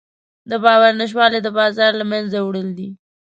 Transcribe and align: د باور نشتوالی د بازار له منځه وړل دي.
د 0.49 0.51
باور 0.63 0.91
نشتوالی 0.99 1.39
د 1.43 1.49
بازار 1.57 1.91
له 1.97 2.05
منځه 2.11 2.37
وړل 2.41 2.69
دي. 2.77 2.89